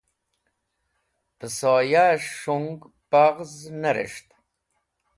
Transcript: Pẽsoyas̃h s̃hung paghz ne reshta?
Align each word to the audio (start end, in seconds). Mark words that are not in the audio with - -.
Pẽsoyas̃h 1.37 2.29
s̃hung 2.39 2.77
paghz 3.11 3.53
ne 3.79 3.91
reshta? 3.95 4.35